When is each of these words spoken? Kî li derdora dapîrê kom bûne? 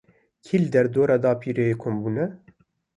Kî 0.45 0.55
li 0.61 0.69
derdora 0.73 1.17
dapîrê 1.23 1.67
kom 1.81 1.95
bûne? 2.03 2.25